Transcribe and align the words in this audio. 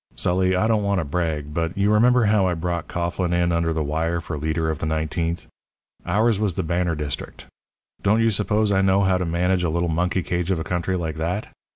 Sully, 0.15 0.55
I 0.55 0.65
don't 0.65 0.81
want 0.81 0.97
to 0.97 1.05
brag, 1.05 1.53
but 1.53 1.77
you 1.77 1.93
remember 1.93 2.25
how 2.25 2.47
I 2.47 2.55
brought 2.55 2.87
Coughlin 2.87 3.51
under 3.51 3.71
the 3.71 3.83
wire 3.83 4.19
for 4.19 4.35
leader 4.35 4.67
of 4.67 4.79
the 4.79 4.87
nineteenth? 4.87 5.45
Ours 6.07 6.39
was 6.39 6.55
the 6.55 6.63
banner 6.63 6.95
district. 6.95 7.45
Don't 8.01 8.19
you 8.19 8.31
suppose 8.31 8.71
I 8.71 8.81
know 8.81 9.03
how 9.03 9.19
to 9.19 9.25
manage 9.27 9.63
a 9.63 9.69
little 9.69 9.89
monkey 9.89 10.23
cage 10.23 10.49
of 10.49 10.57
a 10.57 10.63
country 10.63 10.97
like 10.97 11.17
that? 11.17 11.49